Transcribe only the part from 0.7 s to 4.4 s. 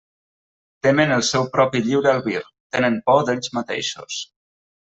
Temen el seu propi lliure albir; tenen por d'ells mateixos.